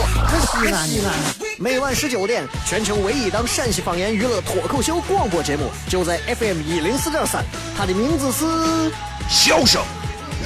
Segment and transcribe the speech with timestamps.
[0.00, 1.14] 李波，西安西安。
[1.58, 7.44] 每晚十九点，全球唯一档陕西方言娱乐脱口秀广播节目，就在 FM 一零四点三，
[7.76, 8.44] 它的名字是
[9.28, 9.82] 《笑声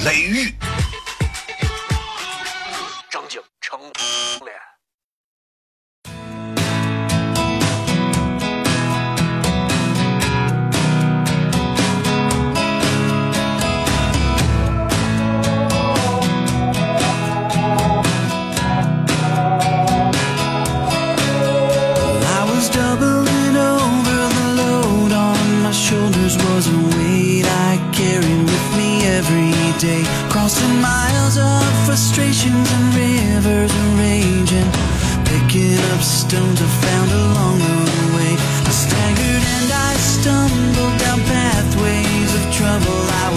[0.03, 0.53] 雷雨》。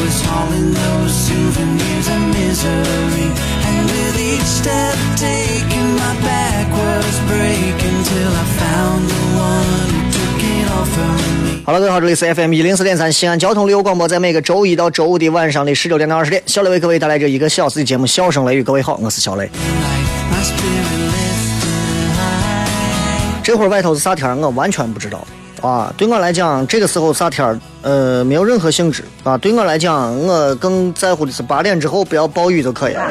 [0.08, 3.28] Was hauling those souvenirs of misery.
[3.68, 10.00] And with each step taken, my back was breaking till I found the one who
[10.08, 11.62] took it all from me.
[11.66, 18.62] 好了，各位好，这里是 FM 一零四点三西安交通旅游广播，在每个周一到周五的晚上的十九点到二十点，小雷为各位带来这一个小时的节目《笑声雷雨》。
[18.64, 19.50] 各位好，我是小雷。
[23.42, 25.26] 这会儿外头是啥天儿，我完全不知道
[25.62, 25.92] 啊。
[25.96, 29.36] 对我来讲，这个时候啥天儿，呃，没有任何兴致啊。
[29.38, 33.02] 对我来讲，我更在乎的是八点之后不要暴雨就可以了。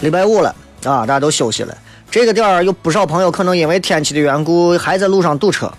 [0.00, 0.54] 礼拜五了
[0.84, 1.74] 啊，大家都休息了。
[2.10, 5.72] 这个点儿有不少朋友可能因为天气的缘故还在路上堵车，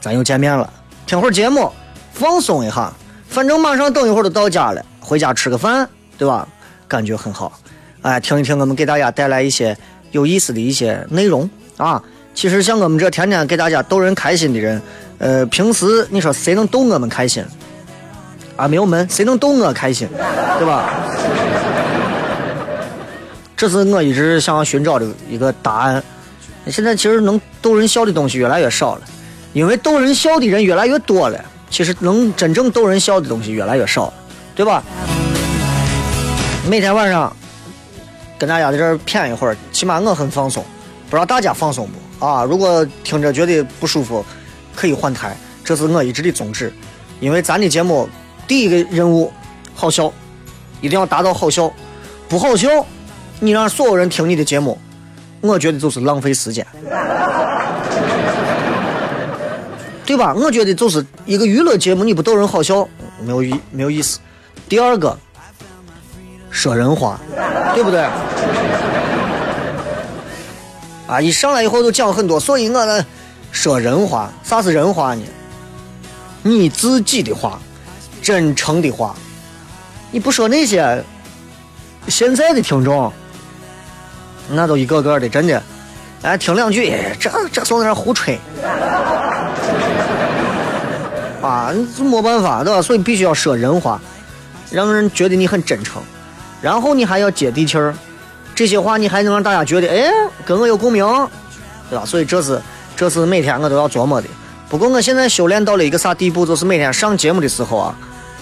[0.00, 0.72] 咱又见面了，
[1.06, 1.70] 听会儿节目，
[2.12, 2.92] 放松一下。
[3.28, 6.46] 反正马上等一会儿就到家了，回家吃个饭，对吧？
[6.88, 7.52] 感觉很好。
[8.02, 9.76] 哎，听一听我们给大家带来一些
[10.12, 12.00] 有意思的一些内容啊。
[12.36, 14.80] 其实像我们这天天给大家逗人开心的人，
[15.16, 17.42] 呃，平时你说谁能逗我们开心？
[18.56, 20.06] 啊，没有门，谁能逗我开心，
[20.58, 20.90] 对吧？
[23.56, 26.04] 这是我一直想要寻找的一个答案。
[26.66, 29.00] 现在其实能逗人笑的东西越来越少了，
[29.54, 34.14] 因为逗人笑的人越来越多了，其实能真正逗人笑的东西越来越少了，
[34.54, 34.82] 对吧？
[36.68, 37.34] 每天晚上
[38.38, 40.62] 跟大家在这儿谝一会儿，起码我很放松，
[41.08, 42.44] 不知道大家放松不啊？
[42.44, 44.24] 如果听着觉得不舒服，
[44.74, 46.72] 可以换台，这是我一直的宗旨。
[47.20, 48.08] 因为咱的节目
[48.46, 49.32] 第一个任务
[49.74, 50.12] 好笑，
[50.80, 51.72] 一定要达到好笑，
[52.28, 52.68] 不好笑，
[53.40, 54.78] 你让所有人听你的节目，
[55.40, 56.66] 我觉得就是浪费时间，
[60.04, 60.34] 对吧？
[60.34, 62.86] 我觉得就是一个娱乐节目，你不逗人好笑，
[63.20, 64.18] 没有意没有意思。
[64.68, 65.16] 第二个，
[66.50, 67.18] 说人话，
[67.74, 68.06] 对不对？
[71.06, 73.06] 啊，一上来以后就讲很多，所以我呢
[73.52, 75.22] 说人话，啥是人话呢？
[76.42, 77.58] 你自己的话，
[78.22, 79.14] 真诚的话，
[80.10, 81.02] 你不说那些，
[82.08, 83.12] 现在的听众，
[84.50, 85.62] 那都一个个的，真的，
[86.22, 88.38] 哎，听两句，这这从那胡吹，
[91.40, 92.82] 啊，这没办法，对吧？
[92.82, 94.00] 所以必须要说人话，
[94.70, 96.02] 让人觉得你很真诚，
[96.60, 97.94] 然后你还要接地气儿，
[98.56, 100.10] 这些话你还能让大家觉得，哎，
[100.46, 101.04] 跟我有共鸣，
[101.90, 102.06] 对吧？
[102.06, 102.58] 所以这是
[102.96, 104.26] 这是每天我都要琢磨的。
[104.70, 107.94] 不过我现在修炼到了一个啥地步，就是每天上节目的时候啊，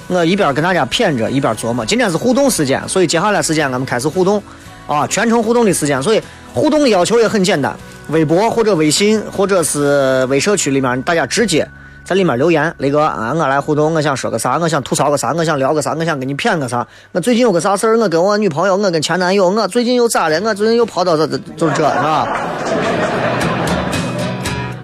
[0.07, 1.85] 我一边跟大家谝着，一边琢磨。
[1.85, 4.41] 今天是互动时间，所以接下来时间我们开始互动，
[4.87, 6.01] 啊，全程互动的时间。
[6.01, 6.23] 所以
[6.55, 7.77] 互动的要求也很简单，
[8.11, 11.69] 微博或者微信或者是微社区里面，大家直接
[12.05, 16.87] 在里面留言，雷哥啊，我来互动，我想说个啥，我想吐槽个啥，我想聊个啥，我想跟你谝个啥。
[17.13, 20.39] 我最近有个啥事儿，我跟我女朋友，我跟前男友，我最近又咋了？
[20.43, 22.29] 我最近又跑到这，就是这，是吧？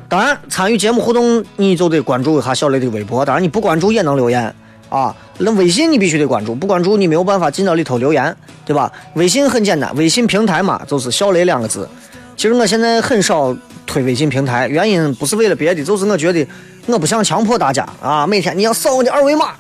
[0.08, 3.22] 当然，参与节目互动，你就得关注一下小雷的微博。
[3.22, 4.54] 当然，你不关注也能留言
[4.88, 5.14] 啊。
[5.36, 8.34] 那微信你必须得关注，不关注你没有办法进到里头留言，
[8.64, 8.90] 对吧？
[9.14, 11.86] 微信很简单，微信平台嘛，就是小雷两个字。
[12.34, 13.54] 其实我现在很少
[13.86, 16.46] 推微信平台，原因不是为了别的，就是我觉得
[16.86, 18.26] 我不想强迫大家啊。
[18.26, 19.52] 每天你要扫我的二维码，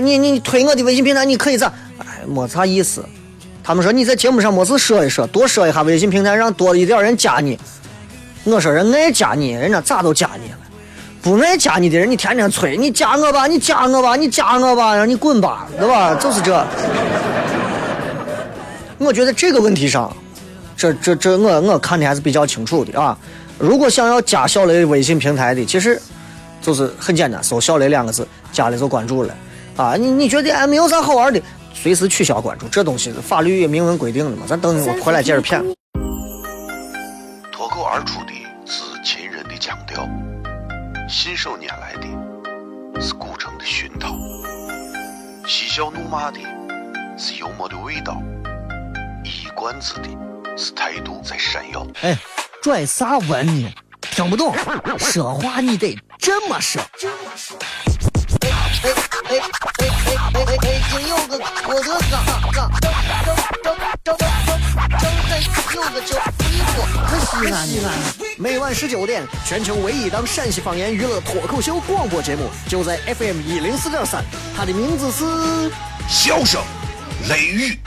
[0.00, 1.72] 你你推我的微信平台，你可以咋？
[1.98, 3.04] 哎，没啥意思。
[3.62, 7.58] 他们说你在节目上没事说一说，多说一下微信平台，让多一点人加你。
[8.44, 10.58] 我说人爱加你，人家咋都加你了。
[11.22, 16.14] 不爱加你的人，你天天催你加我吧，你加我吧，你加我吧，让你滚吧，对吧？
[16.16, 16.66] 就是这。
[18.98, 20.14] 我觉得这个问题上，
[20.76, 23.16] 这这这我我看的还是比较清楚的啊。
[23.58, 25.98] 如果想要加小雷微信平台的，其实
[26.64, 29.36] 就是很简单，搜“小雷”两个字，加了就关注了。
[29.76, 31.38] 啊，你你觉得哎没有啥好玩的，
[31.74, 34.46] 随时取消关注，这东西法律也明文规定的嘛。
[34.48, 35.62] 咱等我回来接着骗。
[37.52, 38.32] 脱口而出的
[38.64, 40.08] 是秦人的腔调，
[41.06, 44.16] 信手拈来的是古城的熏陶，
[45.46, 46.38] 嬉笑怒骂的
[47.18, 48.22] 是幽默的味道，
[49.22, 50.08] 一冠子的
[50.56, 51.86] 是态度在闪耀。
[52.00, 52.16] 哎，
[52.62, 53.70] 拽啥文呢？
[54.00, 54.54] 听不懂，
[54.98, 56.80] 说话你得这么说。
[56.80, 60.80] 哎哎哎哎哎哎哎！
[60.90, 62.90] 今有个郭德纲，张张
[63.20, 64.24] 张张张张
[65.74, 66.76] 有个叫李波，
[67.06, 67.92] 可西安西安。
[68.38, 74.24] 每晚十九点，全球唯一档陕西方言娱乐脱口秀广播节目，就在 FM 一零四点三。
[74.56, 75.24] 它的名字是
[76.08, 76.62] 《笑声
[77.28, 77.78] 雷雨》。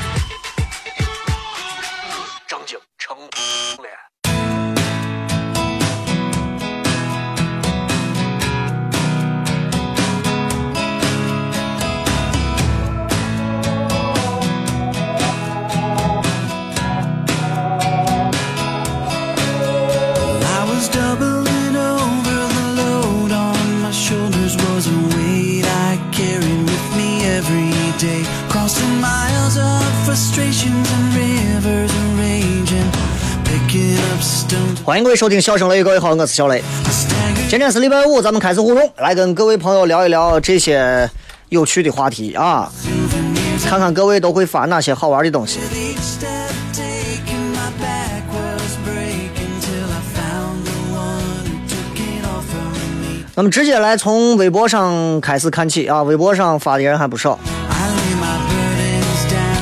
[34.97, 36.59] 欢迎各位收听《笑声雷雨》，各位好，我是小雷。
[37.47, 41.07] 今天是礼拜五，咱们开始互动，来跟各位朋友聊一聊这些
[41.49, 42.67] 有趣的话题啊，
[43.63, 45.59] 看看各位都会发哪些好玩的东西。
[53.35, 57.37] 那么直接来从微博上开始看起啊，微博上发的人还不少。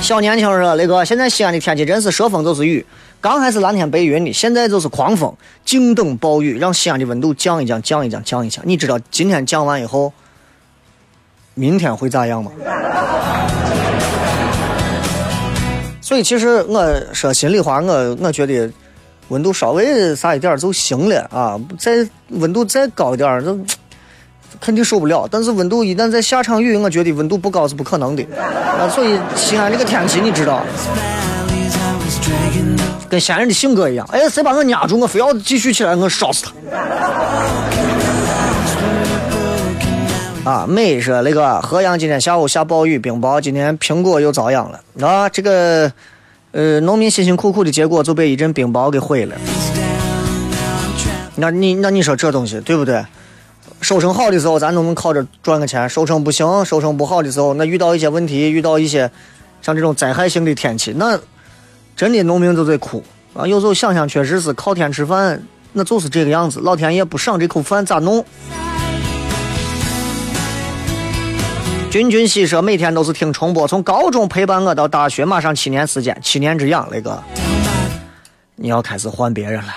[0.01, 2.85] 小年轻说：“雷哥，现在西安的天气真是说风就是雨，
[3.25, 5.33] 刚还是蓝天白云的，现在就是狂风，
[5.65, 8.63] 静等暴雨，让西安的温度降一降，降一降，降一降。
[8.67, 10.13] 你知道今天降完以后，
[11.55, 12.51] 明天会咋样吗？”
[16.01, 18.71] 所以其实我说心里话，我我觉得
[19.29, 23.57] 温度稍微啥一点就行了啊，再温度再高一点儿，这
[24.61, 25.27] 肯定受不了。
[25.31, 28.87] 但是温度一旦再下场雨，我觉得温度不高是不可能的啊。
[28.87, 30.63] 所以西安这个天气，你知道，
[33.09, 34.07] 跟西安人的性格一样。
[34.11, 36.51] 哎，谁把我压住，我非要继续起来，我烧死他。
[40.49, 45.27] 啊，美说那个河阳今天下午下暴雨，冰雹，今天苹果又遭殃了啊！
[45.27, 45.91] 这个
[46.51, 49.35] 呃，农民辛辛苦苦的结果就被一阵冰雹给毁了。
[51.35, 53.03] 那你那你说这东西对不对？
[53.81, 59.09] 收成好的时候，咱都能靠着赚个钱；收成不行，收成不好的时候，那遇到一些问题，遇到一些
[59.61, 61.19] 像这种灾害性的天气，那
[61.95, 63.01] 真的农民就得哭
[63.33, 63.47] 啊！
[63.47, 66.59] 有时候想想，确实是靠天吃饭，那就是这个样子。
[66.59, 68.25] 老天爷不赏这口饭咋弄？
[71.89, 77.17] 君君喜说，每天都是听重播，从高中陪伴我到大学，马上七年时间，七年之痒，雷哥
[78.57, 79.73] 你要开始换别人了。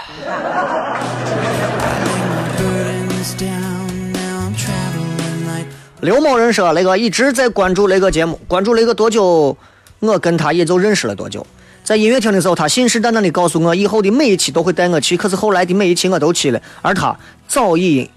[6.01, 9.57] 刘某人说：“雷哥一直在关注雷哥节目，关注雷哥多久，
[10.01, 11.47] 我跟他也就认识了多久。
[11.89, 15.17] 在音乐厅的时候，他信誓旦旦地告诉我，以后的每一期都会带我去。
[15.17, 18.11] 可是后来的每一期我都去了，而他早已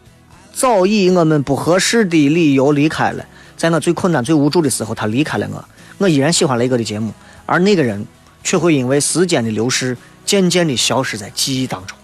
[0.51, 3.23] 早已我们不合适的理由离开了。
[3.55, 5.63] 在我最困难、最无助的时候，他离开了我。
[5.99, 7.13] 我依然喜欢雷哥的节目，
[7.45, 8.05] 而那个人
[8.43, 11.97] 却会因为时间的流逝，渐渐地消失在记忆当中。”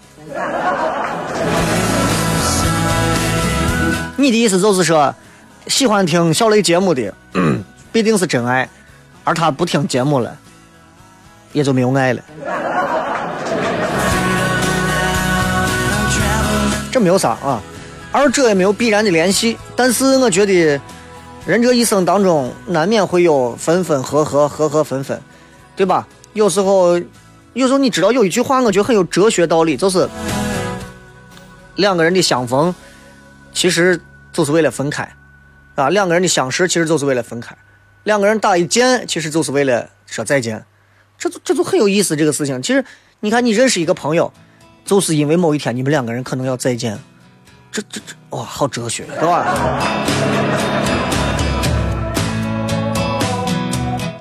[4.16, 5.14] 你的意思就是说，
[5.66, 7.12] 喜欢听小雷节目的，
[7.92, 8.66] 必定是真爱，
[9.22, 10.34] 而他不听节目了，
[11.52, 12.22] 也就没有爱了。
[16.90, 17.62] 这没有啥啊，
[18.10, 19.56] 二者也没有必然的联系。
[19.76, 20.80] 但是我觉得，
[21.46, 25.20] 人这一生当中难免会有分分合合，合合分分，
[25.76, 26.06] 对吧？
[26.32, 27.00] 有时候，
[27.52, 30.08] 有时候你知道有一句话，我觉得很有哲学道理，就是
[31.76, 32.74] 两个人的相逢，
[33.52, 34.00] 其实
[34.32, 35.08] 就是为了分开，
[35.74, 37.56] 啊，两个人的相识其实就是为了分开，
[38.04, 40.64] 两个人打一见，其实就是为了说再见，
[41.18, 42.62] 这就这就很有意思这个事情。
[42.62, 42.84] 其实
[43.20, 44.32] 你看，你认识一个朋友，
[44.84, 46.96] 就是因为某一天你们两个人可能要再见，
[47.72, 49.44] 这这这哇，好哲学，对吧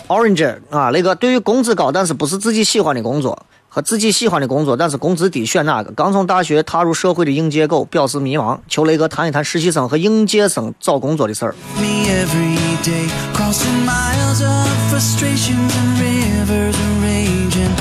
[0.08, 5.92] ？Orange 啊，那个对于工资高但是不是自己喜欢的工作和自己喜欢的工作，但是工资低，选哪个？
[5.92, 11.54] 刚从大学踏入社会的应届狗表示迷茫，求雷哥谈一谈实习生和应届生找工作的事儿。
[11.76, 17.76] Me every day, crossing miles of frustrations and rivers of rage and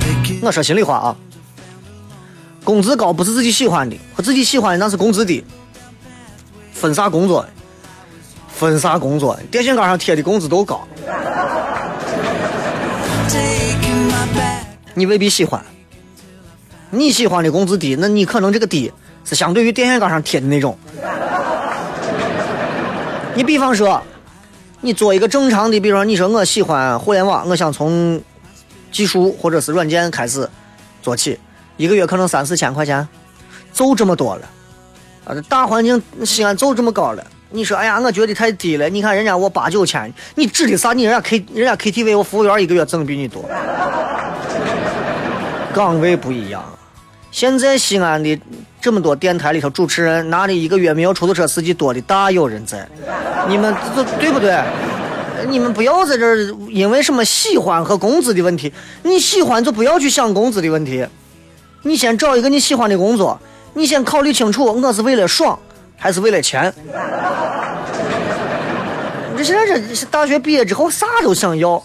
[0.00, 1.16] picking 我说心里话啊，
[2.64, 5.44] 工资高不是自己喜欢的，和自己喜欢的那是工资低。
[6.72, 7.46] 分啥工作？
[8.48, 9.38] 分啥工作？
[9.48, 10.86] 电线杆上贴的工资都高.
[14.94, 15.64] 你未必喜欢。
[16.90, 18.90] 你喜欢的工资低，那你可能这个低
[19.24, 20.76] 是相对于电线杆上贴的那种。
[23.34, 24.02] 你比方说，
[24.80, 28.20] 你做一个正常的，比如说你说我喜欢互联网，我想从
[28.92, 30.48] 技术或者是软件开始
[31.02, 31.38] 做起，
[31.76, 33.06] 一个月可能三四千块钱，
[33.72, 34.48] 就这么多了。
[35.24, 37.26] 啊，这大环境西安就这么高了。
[37.50, 38.88] 你说，哎呀，我觉得太低了。
[38.88, 40.92] 你看人家我八九千，你指的啥？
[40.92, 43.44] 你人家 K 人家 KTV 我服务员一个月挣比你多。
[45.74, 46.62] 岗位不一样。
[47.30, 48.38] 现在西安的
[48.80, 52.88] 这么多电台里头，主持人拿的一个月没有出租车司机多的大有人在。
[53.48, 54.62] 你们这对不对？
[55.48, 56.36] 你们不要在这儿
[56.68, 58.72] 因为什么喜欢和工资的问题，
[59.04, 61.06] 你喜欢就不要去想工资的问题。
[61.82, 63.40] 你先找一个你喜欢的工作，
[63.74, 65.56] 你先考虑清楚，我是为了爽
[65.96, 66.72] 还是为了钱。
[69.36, 71.80] 这现在这大学毕业之后啥都想要，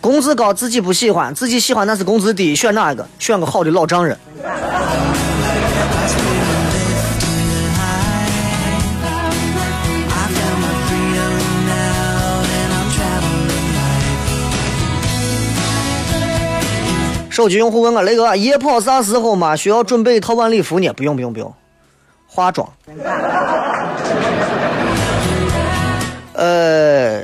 [0.00, 3.04] 工资高自己不喜欢，自己喜欢那是工资低，选哪一个？
[3.18, 4.16] 选个好的老丈人。
[17.38, 19.54] 手机用户问我雷哥，夜跑啥时候嘛？
[19.54, 20.92] 需要准备一套晚礼服呢？
[20.94, 21.54] 不用不用不用，
[22.26, 22.68] 化妆。
[26.32, 27.22] 呃，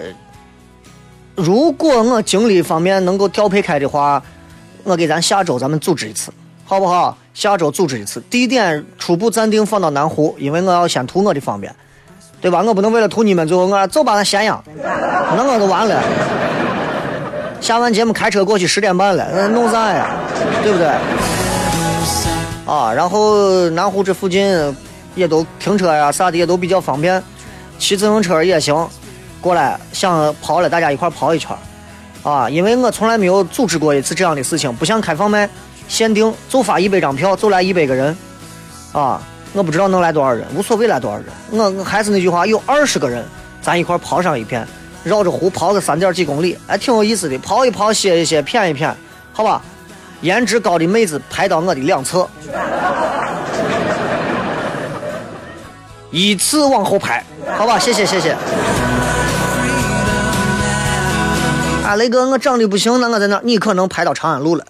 [1.34, 4.22] 如果我精力方面能够调配开的话，
[4.84, 6.30] 我给咱下周咱们组织一次，
[6.64, 7.18] 好不好？
[7.34, 11.74] 下周组织一次，地点初步暂定放到南湖，因为我要先图我的方便，
[12.40, 12.62] 对吧？
[12.62, 16.00] 我不能为了图你们，最后我走吧，那咸阳，那我就完了。
[17.64, 20.10] 下完节目开车过去十点半了，那弄啥呀？
[20.62, 20.86] 对不对？
[22.66, 24.76] 啊，然后南湖这附近
[25.14, 27.22] 也都停车呀啥的也都比较方便，
[27.78, 28.86] 骑自行车也行。
[29.40, 31.56] 过来想跑了，大家一块跑一圈
[32.22, 32.50] 啊！
[32.50, 35.48] 因为我从来没有组织过一次这样的事情，不像开放麦
[35.88, 38.14] 限定就发一百张票，就来一百个人
[38.92, 39.22] 啊！
[39.54, 41.24] 我不知道能来多少人，无所谓来多少人。
[41.50, 43.24] 我我还是那句话，有二十个人，
[43.62, 44.68] 咱一块跑上一片，
[45.04, 47.38] 绕着湖跑个三点几公里，哎，挺有意思的。
[47.38, 48.92] 跑一跑，歇一歇，谝一谝，
[49.32, 49.62] 好吧？
[50.22, 52.26] 颜值高的妹子排到我的两侧，
[56.10, 57.22] 依次往后排，
[57.58, 57.78] 好吧？
[57.78, 58.34] 谢谢谢谢。
[61.84, 63.38] 啊，雷哥，我长得不行，那我在哪？
[63.44, 64.64] 你可能排到长安路了。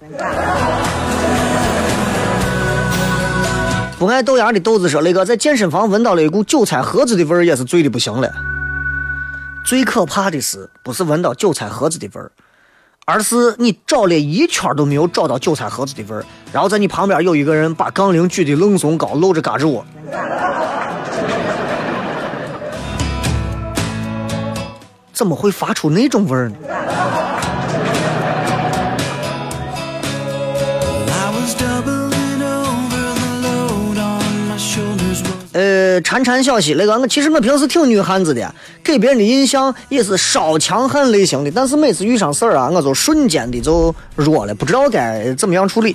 [3.96, 8.28] 不爱豆芽的豆子说：“雷哥在健身房闻到了一股韭菜盒子的味儿，也是醉的不行了。
[9.64, 12.30] 最可怕的是，不是闻到韭菜盒子的味儿，
[13.06, 19.82] 而是你找了一圈都没有找到韭菜盒子的味儿，然后在你旁边有一个人把杠铃举得愣松高，露着嘎肢窝。
[25.14, 26.56] 怎么会发出那种味儿呢？
[35.54, 45.94] 呃，潺潺小溪那个，我其实我平时挺女汉子的，给别人的印象也是稍强悍类型的，但是每次遇上事儿啊，我就瞬间的就弱了，不知道该怎么样处理.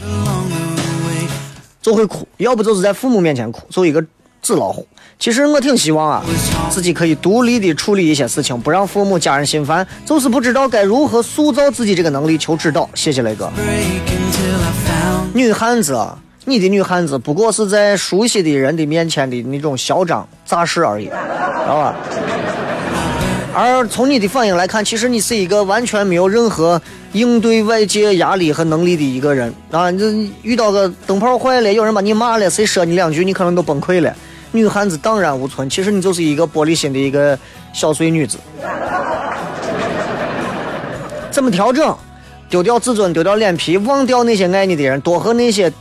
[1.82, 4.02] 就会哭，要不就是在父母面前哭，做一个
[4.42, 4.88] 纸老虎。
[5.18, 6.24] 其实我挺希望啊，
[6.70, 12.90] 自己可以独立的处理一些事情，不让父母家人心烦，就是不知道该如何塑造自己这个能力，求指导。
[12.96, 13.52] 谢谢雷哥。
[15.34, 16.18] 女汉子啊，
[16.50, 21.12] 你的女汉子不过是在熟悉的人的面前的那种嚣张架势而已，知
[21.68, 21.96] 道吧？
[23.54, 26.82] 而从你的反应来看，其实你是一个完全没有任何
[27.14, 29.92] 应对外界压力和能力的一个人啊！
[29.92, 34.16] 你遇到个灯泡坏了，有人把你骂了，谁说你两句，你可能都崩溃了。
[34.52, 37.38] 女汉子荡然无存，其实你就是一个玻璃心的一个
[37.74, 38.38] 小碎女子。
[41.30, 41.96] 怎么调整？
[42.50, 45.72] 丢掉自尊，丢掉脸皮，忘掉那些爱你的人，多和那些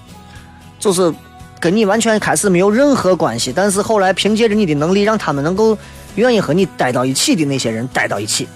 [0.79, 1.13] 就是
[1.61, 5.77] 跟你完全开始没有任何关系，但是后来凭借着你的能力，让他们能够
[6.15, 8.49] 愿意和你待到一起的那些人待到一起。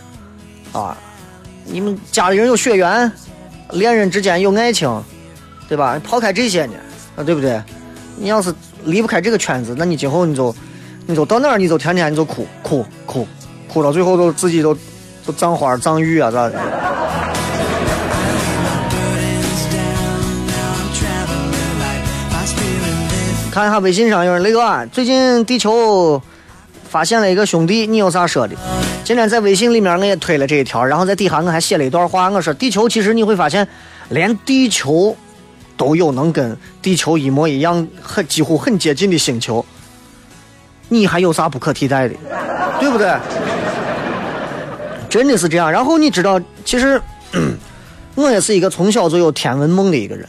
[0.73, 0.97] 啊，
[1.65, 3.11] 你们家里人有血缘，
[3.71, 5.03] 恋人之间有爱情，
[5.69, 6.01] 对吧？
[6.03, 6.75] 抛开这些呢，
[7.17, 7.63] 啊，对不对？
[8.17, 10.55] 你要是离不开这个圈子，那你今后你就
[11.07, 13.27] 你就到哪儿你就天天你就哭哭哭
[13.69, 14.77] 哭到最后都自己都
[15.27, 16.61] 都葬花葬玉啊咋的？
[23.53, 26.19] 看一下微信上有人雷哥啊，最近地球
[26.89, 28.57] 发现了一个兄弟，你有啥说的？
[29.05, 33.69] 今天在微信里面我也推了这一条，然后在底下我还写了一段话，我说地球其实你会发现，
[34.09, 35.15] 连地球
[35.77, 39.63] 都有能跟地球一模一样、很几乎很接近的星球，
[40.89, 42.15] 你还有啥不可替代的？
[42.81, 43.15] 对不对？
[45.11, 45.71] 真的是这样。
[45.71, 46.99] 然后你知道，其实
[48.17, 50.27] 我也是一个从小就有天文梦的一个人，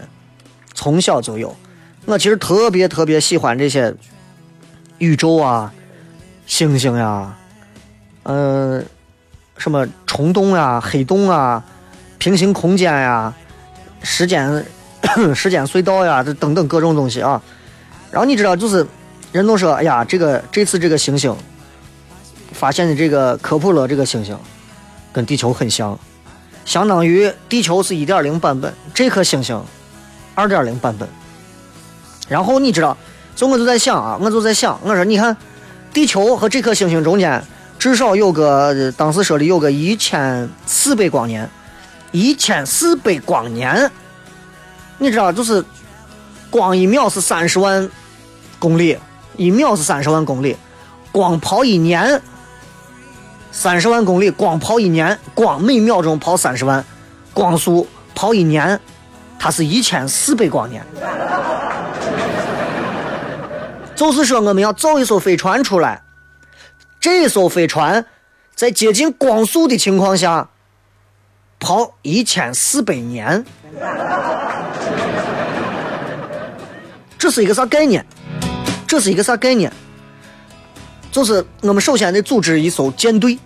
[0.74, 1.56] 从小就有。
[2.06, 3.94] 我其实特别特别喜欢这些
[4.98, 5.74] 宇宙啊、
[6.46, 7.34] 星星呀、
[8.24, 8.86] 嗯、
[9.58, 11.64] 什么虫洞呀、黑洞啊、
[12.18, 13.34] 平行空间呀、
[14.02, 14.66] 时间
[15.34, 17.42] 时间隧道呀，这等等各种东西啊。
[18.12, 18.86] 然后你知道，就是
[19.32, 21.34] 人都说，哎呀，这个这次这个星星
[22.52, 24.38] 发现的这个科普勒这个星星
[25.14, 25.98] 跟地球很像，
[26.66, 29.60] 相当于地球是一点零版本，这颗星星
[30.36, 31.08] 二点零版本。
[32.34, 32.98] 然后你知道，
[33.36, 35.38] 就我就在想啊，我就在想，我说你看，
[35.94, 37.40] 地球和这颗星星中间
[37.78, 41.48] 至少有个，当时说的有个一千四百光年，
[42.12, 43.92] 一千四百光年，
[44.98, 45.63] 你知道，就是
[46.50, 47.88] 光一秒是三十万
[48.58, 48.98] 公里，
[49.38, 50.58] 一秒是三十万公里，
[51.12, 52.20] 光跑一年，
[53.52, 56.84] 三十万公里，光跑一年，光每秒钟跑三十万，
[57.32, 58.80] 光速跑一年，
[59.38, 60.84] 它是一千四百光年。
[63.96, 66.02] 就是说，我们要造一艘飞船出来，
[67.00, 68.06] 这艘飞船
[68.56, 70.50] 在接近光速的情况下
[71.60, 73.46] 跑一千四百年，
[77.18, 78.06] 这是一个啥概念？
[78.88, 79.72] 这是一个啥概念？
[81.12, 83.38] 就是我们首先得组织一艘舰队，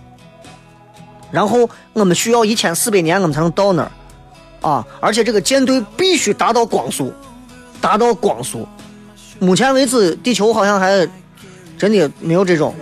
[1.30, 3.90] 然后我们需要一千四百年，我们才能到那儿
[4.62, 4.86] 啊！
[5.00, 7.12] 而且这个舰队必须达到光速，
[7.80, 8.66] 达到光速。
[9.40, 11.06] 目前为止，地球好像还
[11.78, 12.74] 真的没有这种。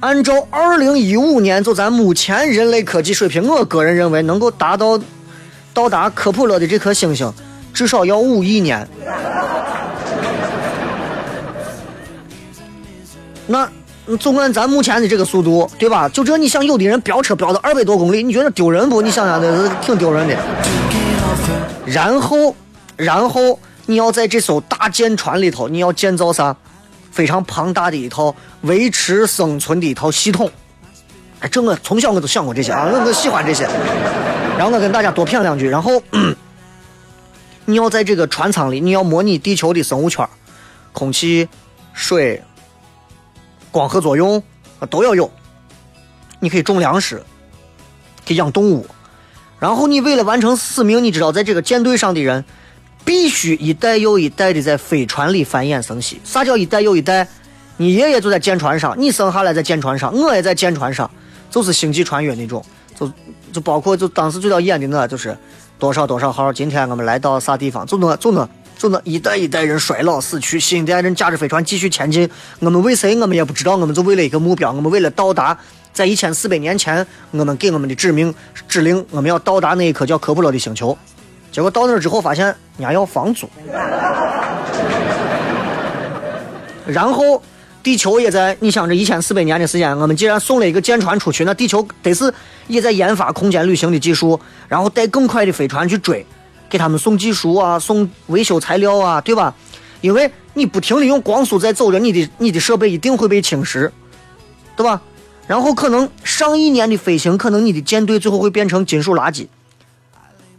[0.00, 5.00] 按照二零一五年就咱目前人类科技水平，我个人认为能够达到
[5.72, 7.32] 到达科普勒的这颗星星，
[7.72, 8.86] 至少要五亿年。
[13.46, 13.68] 那
[14.20, 16.08] 纵按咱目前的这个速度，对吧？
[16.10, 19.00] 就这，你想有的人飙车飙到二百多公里，你觉得丢人不？
[19.00, 20.36] 你想想，这挺丢人的。
[21.86, 22.54] 然后。
[22.98, 26.54] 然后你要在这艘大舰船里头，你要建造啥？
[27.10, 30.48] 非常庞大的一套维持生存的一套系统。
[31.40, 33.64] 哎，这我从小我都想过这些啊，我我喜欢这些。
[34.56, 35.68] 然后我跟大家多谝两句。
[35.68, 36.00] 然后
[37.64, 40.28] 你要在这个船舱里，你要模拟地球的生物圈，
[40.92, 41.48] 空气、
[41.92, 42.42] 水、
[43.72, 44.40] 光合作用
[44.90, 45.30] 都要有。
[46.40, 47.22] 你可以种粮食，
[48.26, 48.86] 可以养动物。
[49.58, 52.44] 然后你为了完成使命，你知道在这个舰队上的人。
[53.08, 56.20] 必须一代又一代的在飞船里繁衍生息。
[56.24, 57.26] 啥叫一代又一代？
[57.78, 61.10] 你爷爷就在舰船上，你生下来在舰船上，我也在舰船上，
[61.50, 62.62] 就是星际穿越那种。
[62.94, 63.10] 就
[63.50, 65.34] 就包括就当时最早演的那，就是
[65.78, 67.86] 多少多少号，今天我们来到啥地方？
[67.86, 72.28] 就那就那就那一代一代人衰老死去，新一代人驾着飞船继续前进。
[72.58, 73.18] 我们为谁？
[73.18, 73.74] 我们也不知道。
[73.74, 75.58] 我们就为了一个目标，我们为了到达
[75.94, 78.34] 在一千四百年前我们给我们的指明
[78.68, 80.98] 指令，我们要到达那一颗叫科普勒的星球。
[81.50, 83.48] 结果到那儿之后，发现人家要房租，
[86.86, 87.42] 然后
[87.82, 92.32] 地球也在，你想这一千四百年的时间，我们既然送了一个舰船出去，那地球得是
[92.66, 96.24] 也在研发空间旅行的技术，然后带更快的飞船去追，
[96.68, 99.54] 给他们送技术啊，送维修材料啊，对吧？
[100.00, 103.90] 因为你不停的用光速在走着，你的你的设备一定会被侵蚀，
[104.76, 105.00] 对吧？
[105.46, 109.48] 然后可能上亿年的飞行，可能你的舰队最后会变成金属垃圾。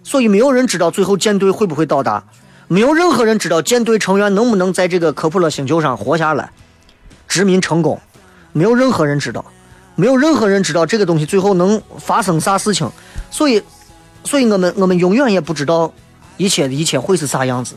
[0.09, 2.23] 所以没有人知道最后舰队会不会到达，
[2.67, 6.49] 没有任何人知道舰队成员能不能在这个科普勒星球上活下来，
[7.27, 8.01] 殖民成功，
[8.51, 9.45] 没有任何人知道，
[9.93, 12.89] 没有任何人知道这个东西最后能发生啥事情，
[13.29, 13.61] 所以，
[14.23, 15.93] 所以我们我们永远也不知道
[16.37, 17.75] 一切的一切会是啥样子，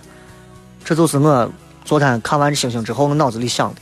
[0.82, 1.52] 这就是我
[1.84, 3.80] 昨天看完星星之后我脑子里想的。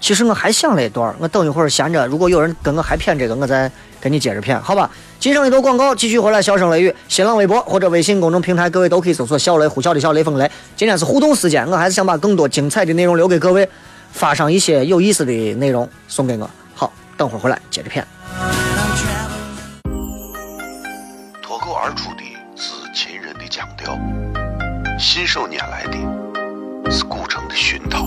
[0.00, 4.90] 其实我还想了一段，我等一会儿闲着，如果有人跟我还谝这个，我再跟你接着谝，好吧？
[5.20, 10.50] 接上一段广告，继续回来，笑声雷雨，新浪微博或者微信公众平台，各位都可以搜索“小雷呼啸的小雷锋雷”。
[10.74, 13.68] 今天是互动时间，我还是想把更多精彩的内容留给各位，
[14.10, 16.48] 发上一些有意思的内容送给我。
[16.74, 18.02] 好，等会儿回来接着谝。
[21.42, 22.22] 脱口而出的
[22.56, 23.98] 是秦人的腔调，
[24.98, 28.06] 信手拈来的是古城的熏陶，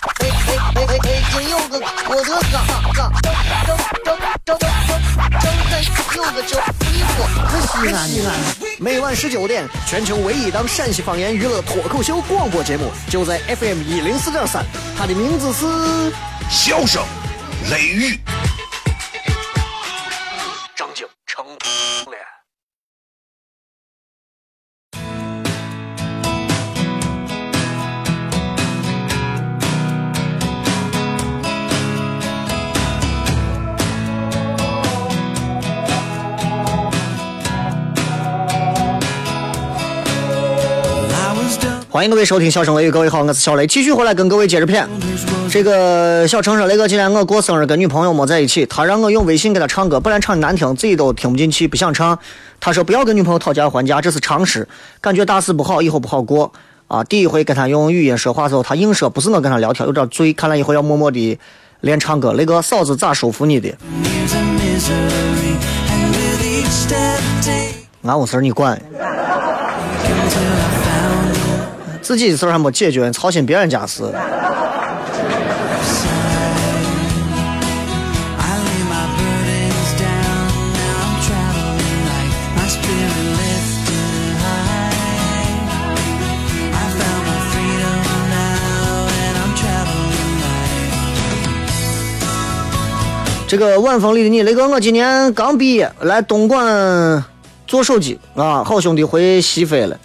[0.81, 2.63] 金柚子，我的嘎
[2.93, 3.31] 嘎，蒸
[3.65, 4.59] 蒸蒸蒸蒸
[5.39, 5.73] 蒸蒸
[6.15, 6.59] 柚子蒸
[6.91, 8.27] 衣服，可西安西安。
[8.79, 14.65] 每晚十九点，全球唯一档陕西方言娱乐脱口秀广播节目，就在 FM 一零四点三，
[14.97, 15.65] 它的名字是
[16.49, 17.03] 《笑声
[17.69, 18.19] 雷雨》。
[41.91, 44.87] 欢迎各位收听《笑声雷雨》，各位好，我是小雷，继续回来跟各位接着片。
[45.49, 52.17] 这个小程说，雷哥今天我过生日，跟女朋友没在一起，他让我用微信给他唱歌，不然唱的难听，自己都听不进去，不想唱。
[52.61, 54.65] 他说不要跟女朋友讨价还价，这是常识，
[55.01, 56.49] 感觉大事不好，以后不好过
[56.87, 57.03] 啊。
[57.03, 61.37] 第一回跟他用语音说话时候，他硬说不是我跟他聊天，有点醉，看来以后要默默的
[61.81, 62.31] 练唱歌。
[62.31, 63.69] 雷哥，嫂子咋说服你的？
[68.03, 68.81] 俺屋事你管。
[72.01, 74.03] 自己的事儿还没解决，操心别人家事。
[93.47, 97.21] 这个晚风里的你，雷哥，我今年刚毕业，来东莞
[97.67, 99.97] 做手机啊，好兄弟回西非了。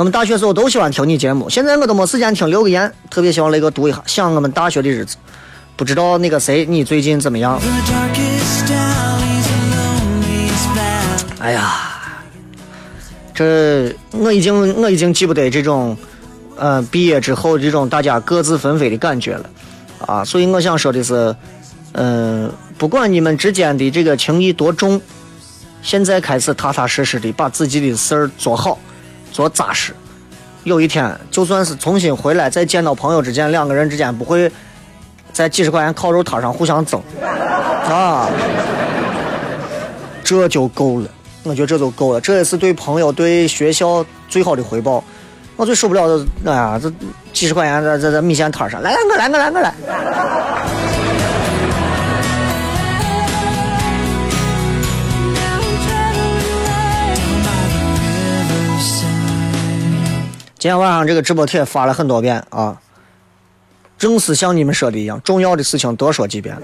[0.00, 5.18] 我们大学时候都喜欢听你节目，现在我都没时间听，留个言，特别希望雷哥读一下，想我们大学的日子。
[5.76, 7.60] 不知道那个谁，你最近怎么样？
[11.38, 12.00] 哎呀，
[13.34, 15.94] 这我已经我已经记不得这种，
[16.56, 19.50] 呃，毕业之后这种大家各自纷飞的感觉了，
[20.06, 21.36] 啊，所以我想说的是，
[21.92, 22.50] 嗯。
[22.78, 24.98] 不管你们之间的这个情谊多重，
[25.82, 28.78] 现在开始踏踏实实的把自己的事儿做好，
[29.30, 29.94] 做扎实。
[30.64, 34.50] 有一天，就算是重新回来再见到朋友之间，两个人之间不会
[35.32, 37.00] 在几十块钱烤肉摊上互相争
[37.88, 38.28] 啊，
[40.22, 41.08] 这就够了。
[41.44, 45.02] 我觉得这就够了，这也是对朋友、对学校最好的回报。
[45.56, 46.92] 我最受不了的，哎呀，这
[47.32, 49.74] 几十块钱在在在米线摊上，来来我来我来我来。
[60.60, 62.76] 今天晚上这个直播帖发了很多遍啊，
[63.96, 66.54] 正是像你们说的一样，重要的事情多说几遍。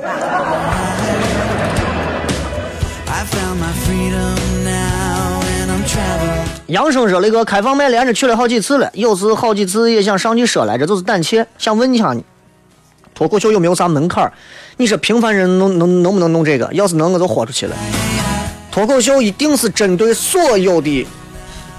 [6.66, 11.46] 杨生说：“那个，开放麦连着去了好几次了，有时好几次也想上去说来着，就是胆怯。
[11.56, 12.22] 想问一下你，
[13.14, 14.30] 脱口秀有没有啥门槛？
[14.76, 16.68] 你说平凡人能能能不能弄这个？
[16.74, 17.74] 要是能，我就豁出去了。
[18.70, 21.06] 脱口秀一定是针对所有的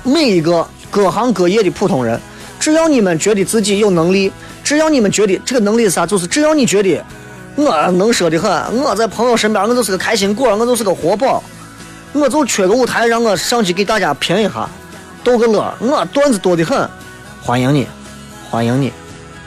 [0.01, 2.19] 每一个。”各行各业的普通人，
[2.59, 4.31] 只要你们觉得自己有能力，
[4.63, 7.03] 只要你们觉得这个能力是啥，就是只要你觉得
[7.55, 11.43] 我能说的很，我在朋友身边我就是个开心果，我就是个活宝，
[12.13, 14.69] 我就缺个舞台让我上去给大家评一下，
[15.23, 16.89] 逗个乐，我段子多的很，
[17.41, 17.87] 欢迎你，
[18.49, 18.91] 欢迎你，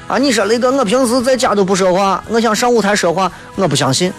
[0.06, 4.12] 啊，你说雷哥，我平时在家都不说话，我想上舞台说话，我不相信，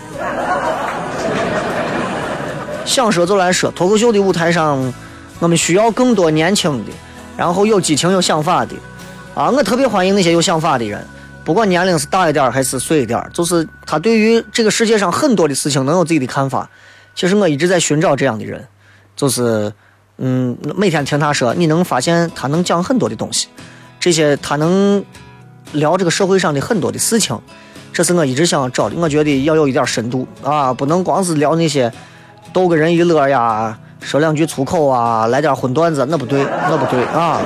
[2.86, 4.94] 想说就来说，脱口秀的舞台上，
[5.40, 6.92] 我们需要更多年轻的。
[7.38, 8.76] 然后有激情、有想法的，
[9.34, 11.06] 啊，我特别欢迎那些有想法的人，
[11.44, 16.70] 不管年龄是大一点还是碎一点，就是他对于这个世界上很多的事情能有自己的看法。
[17.16, 18.68] 其实我一直在寻找这样的人，
[19.16, 19.74] 就是，
[20.18, 23.48] 嗯，每天听他说，你能发现他能讲很多的东西，
[24.00, 25.04] 这些他能
[25.74, 27.38] 聊这个社会上的很多的事情，
[27.92, 28.96] 这是我一直想找的。
[28.98, 31.92] 我觉得要有一点深度啊，不能光是聊那些
[32.54, 33.78] 逗个人一乐呀。
[34.02, 37.40] 说两句粗口啊，来点荤段子，那不对，那不对啊！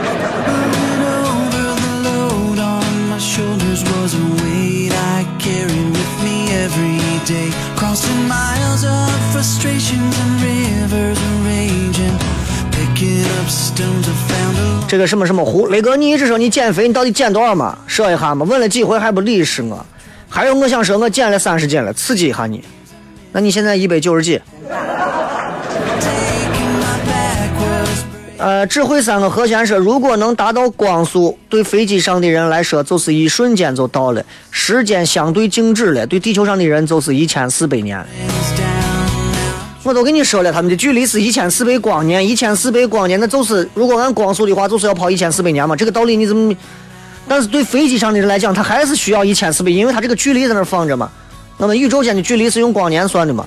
[14.87, 17.77] 这个什么什么胡，雷哥，你一直说你减肥，你到底减多少嘛？
[17.85, 18.45] 说一下嘛？
[18.45, 19.85] 问了几回还不理是我？
[20.29, 22.63] 还有我想说，我减了三十斤了，刺激一下你。
[23.31, 24.41] 那你现在一百九十几？
[28.37, 38.05] 呃，智慧三个和弦说，如果能达到光速，对飞机上的人来说就是一瞬间就到了，时间相对静止了，对地球上的人就是一千四百年。
[39.83, 45.75] 我都跟你说了，他们的距离是一千四百光年，一千四百光年，那就是如果按光速的话，就是要跑一千四百年嘛。
[45.75, 46.53] 这个道理你怎么？
[47.27, 51.09] 但是对飞机上的人来讲，他还是需要一千四百，因为他这个距离在那放着嘛。
[51.57, 53.45] 那么宇宙间的距离是用光年算的嘛？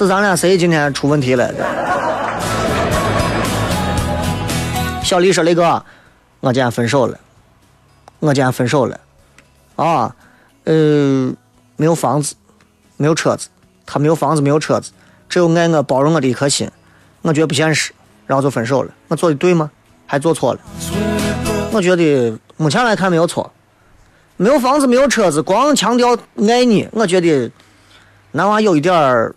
[0.00, 1.52] 是咱俩谁今天出问题了？
[5.04, 5.84] 小丽说：“雷哥，
[6.40, 7.20] 我今天分手了，
[8.18, 8.98] 我今天分手了，
[9.76, 10.16] 啊，
[10.64, 11.30] 呃，
[11.76, 12.34] 没有房子，
[12.96, 13.50] 没有车子，
[13.84, 14.90] 他没有房子，没有车子，
[15.28, 16.70] 只有爱我、包容我的一颗心，
[17.20, 17.92] 我觉得不现实，
[18.26, 18.90] 然后就分手了。
[19.08, 19.70] 我做的对吗？
[20.06, 20.60] 还做错了？
[21.72, 23.52] 我觉得目前来看没有错。
[24.38, 26.16] 没有房子，没有车子，光强调
[26.48, 27.52] 爱你，我觉得
[28.32, 29.34] 男娃有一点儿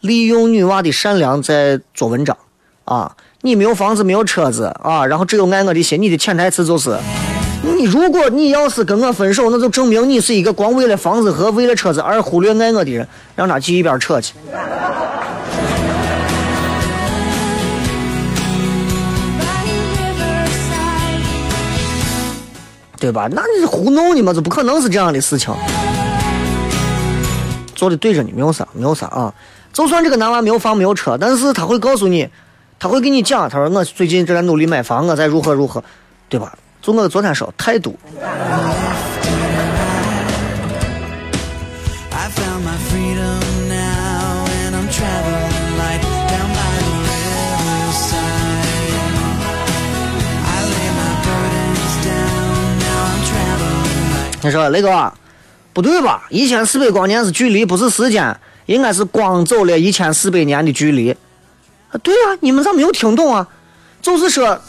[0.00, 2.36] 利用女娃的善良在做文章
[2.84, 3.16] 啊。
[3.42, 6.02] 你没有房子，没有车子啊，然后只有爱我的心。
[6.02, 6.98] 你的潜台词就是，
[7.62, 13.06] 你如果你要是跟我分手，那就证明你是一个光为了房子和为了车子而忽略爱我的人，
[13.36, 14.34] 让他去一边扯去。
[22.98, 23.28] 对吧？
[23.30, 24.32] 那你是糊弄你嘛？
[24.32, 25.54] 这不可能是这样的事情。
[27.76, 29.32] 做的对着你，没有啥，没有啥啊。
[29.76, 32.26] 就算这个男娃没有房没有车，但是他会告诉你，
[32.78, 35.84] 他会给你讲，他说我最近正在努力买房，我在如何如何，
[36.30, 36.54] 对吧？
[36.80, 37.94] 就我昨天说态度。
[54.42, 55.12] 你说雷哥，
[55.74, 56.22] 不对吧？
[56.30, 58.34] 一千四百光年是距离，不是时间，
[58.66, 61.10] 应该是光走了一千四百年的距离。
[61.90, 63.46] 啊，对呀、你们咋没有听懂啊？
[64.02, 64.60] 就是说，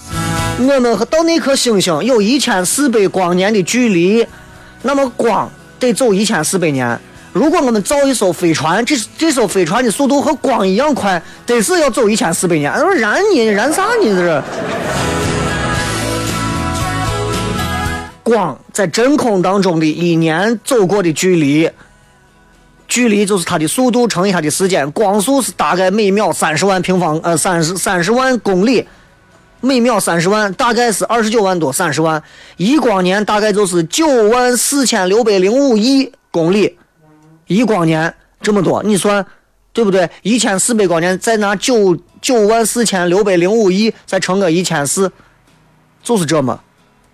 [0.58, 4.26] 我们和到那颗星星有一千四百光年的距离，
[4.84, 7.00] 那么光得走一千四百年。
[7.34, 12.72] 如果我们造一艘飞船，这这艘飞船的速度和光一样快，得是要走一千四百年。
[12.72, 14.44] 我说燃你燃啥你这是？
[18.24, 21.70] 光在真空当中的一年走过的距离，
[22.98, 28.88] 距离就是它的速度乘以它的时间，光速是大概每秒三十万平方呃三十三十万公里，
[29.62, 32.24] 每秒三十万，大概是二十九万多三十万，
[32.56, 36.76] 一光年大概就是九万四千六百零五亿公里，
[37.46, 39.24] 一光年这么多，你算
[39.72, 40.10] 对不对？
[40.24, 45.12] 一千四百光年再拿九九万四千六百零五亿再乘个一千四，
[46.02, 46.60] 就是这么。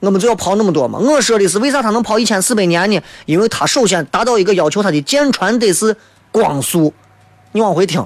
[0.04, 1.00] 我们就要跑那么多嘛？
[1.00, 3.00] 我说的是为啥它能跑一千四百年呢？
[3.26, 5.96] 因为它首先达到一个要求，它的舰船得是
[6.30, 6.94] 光速。
[7.54, 8.06] 你往回听，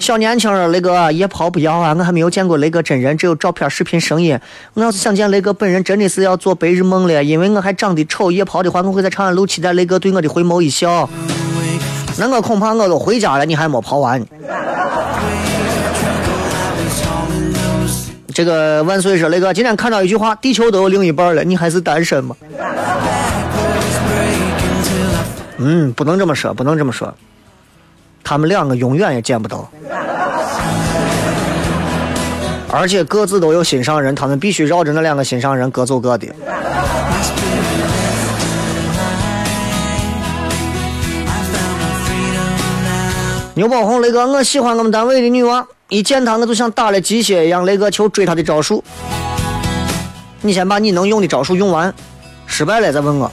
[0.00, 1.94] 小年轻人，雷哥夜跑不要啊！
[1.96, 4.36] 我还没有见过雷哥真人，只有照片、视频、声音。
[4.74, 7.22] 我要是想见雷哥本人，真的是要做白日梦了。
[7.22, 11.08] 因为我还长得丑，夜跑的话，我会在长安路期待雷哥对我的回眸一笑。
[12.18, 14.20] 那我恐怕我都回家了，你还没跑完
[18.36, 22.36] 这个万岁说，雷哥今天看到一句话：地球都有另一半了，你还是单身吗？
[25.56, 27.14] 嗯，不能这么说，不能这么说。
[28.22, 29.66] 他们两个永远也见不到，
[32.70, 36.26] 而且各自都有心上人，他们必须绕着那两个心上人各走各的。
[43.56, 48.84] 牛宝红，雷哥，我喜欢我们单位的女娃，一见她我就像打了鸡血一样，雷哥求追她的招数。
[50.42, 51.94] 你先把你能用的招数用完，
[52.44, 53.32] 失败了再问我。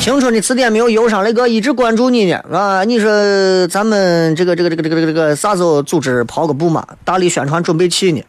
[0.00, 2.82] 青春的词典没有忧伤，雷哥一直关注你呢啊！
[2.82, 6.82] 你说咱们这个这个这个这个这个啥时候组织跑个步嘛？
[7.04, 8.22] 大力宣传准备去呢，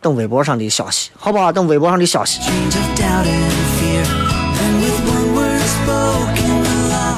[0.00, 1.52] 等微博上的消息，好不好？
[1.52, 2.40] 等微博上的消息。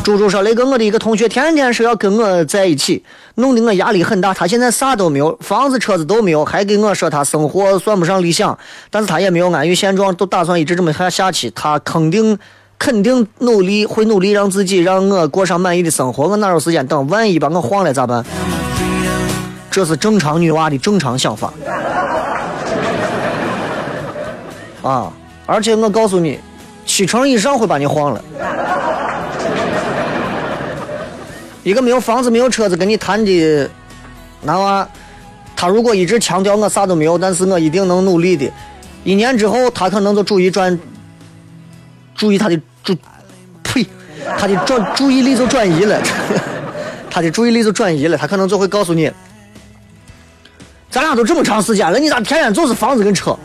[0.09, 4.33] 猪猪说：“雷哥，我的一个同学天天说要跟我在一起，弄得我压力很大。
[4.33, 11.51] 他现在啥都没有，房子、车子都没有，还跟我说他生活算不上理想，但是他也没有安于现状，都打算一直这么下下去。
[11.51, 12.39] 他肯定
[12.79, 16.27] 肯定努力，会努力让自己让我过上满意的生活。
[16.27, 17.07] 我哪有时间等？
[17.09, 18.25] 万一把我晃了咋办？
[19.71, 21.53] 这是正常女娃的正常想法
[24.81, 25.13] 啊！
[25.45, 26.41] 而且我告诉你，
[26.87, 28.25] 七成以上会把你晃了。”
[31.65, 33.71] 一个没有房子、没有车子跟你谈的
[34.43, 34.89] 男娃，
[35.57, 38.51] 他如果一直强调我啥都没有，但是我一定能努力的，
[39.05, 40.79] 一年之后他可能就注意转，
[42.15, 42.97] 注意他的注，
[43.63, 43.87] 呸，
[44.39, 46.01] 他的转注意力就转移了，
[47.11, 49.11] 他的注意力就转移了，他可能就会告诉你，
[50.91, 53.37] 咱俩都这么长时间了，你咋天天就是房子跟车？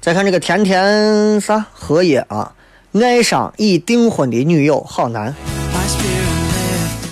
[0.00, 2.50] 再看这个甜甜啥荷叶啊，
[3.00, 5.34] 爱上已订婚的女友好难。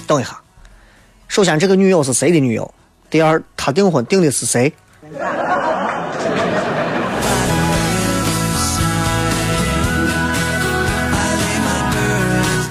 [0.06, 0.38] 等一下，
[1.26, 2.74] 首先这个女友是谁的女友？
[3.08, 4.72] 第二，他订婚订的是谁？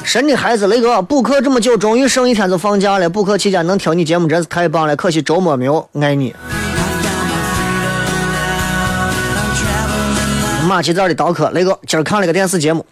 [0.03, 3.09] 神的孩子雷哥补课这么久，终于剩一天就放假了。
[3.09, 6.35] 补课期间能听你节目真是太棒了，可惜周末没有，爱你。
[10.67, 12.85] 马其字的刀客雷哥今儿看了个电视节目，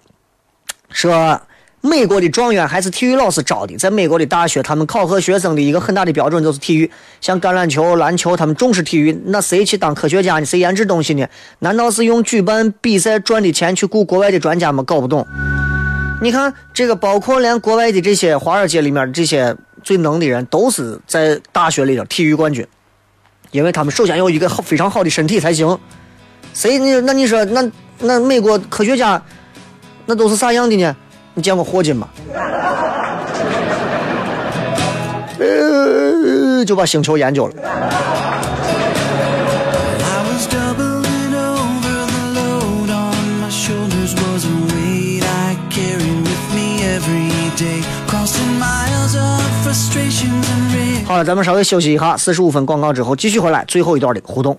[0.90, 1.42] 说
[1.82, 3.78] 美国的状元还是体育老师招的。
[3.78, 6.90] 在美国的大学，他们考核学生的一个很大的标准就是体育，
[7.22, 9.18] 像橄榄球、篮球，他们重视体育。
[9.26, 10.46] 那谁去当科学家呢？
[10.46, 11.26] 谁研制东西呢？
[11.60, 14.84] 难道是用举办比赛赚的钱去雇国外的专家吗？
[14.84, 15.26] 搞不懂。
[16.20, 22.66] 你看，这个包括连国外的这些华尔街里面这些最能的人，都是在大学里头体育冠军，
[23.52, 25.78] 因为他们首先有一个好非常好的身体才行。
[26.56, 29.22] 谁你那你说那那美国科学家
[30.08, 30.96] 那都是啥样的呢？
[31.34, 32.08] 你见过霍金吗？
[35.38, 37.54] 呃，就把星球研究了。
[51.06, 54.58] 好了，咱们稍微休息一下，四十五分广告之后继续回来，最后一段的互动。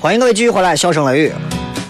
[0.00, 1.32] 欢迎各位继续回来，笑声雷雨。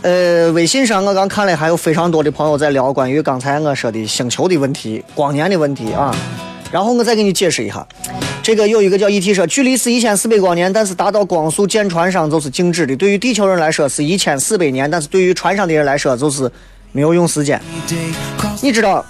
[0.00, 6.16] 呃，微信上我刚看了，还有非常多的朋友在聊关于刚才我说的星球的问题、光年的问题啊。
[6.72, 7.86] 然后我再给你解释一下，
[8.42, 12.96] 这个有一个叫 ET 说，距离是一千四百光年，但是达到光速舰船上就是静止的。
[12.96, 16.50] 对于地球人来说是一千四百年，但是对于船上的人来说就是
[16.92, 17.60] 没有用时间。
[18.62, 19.04] 你知道，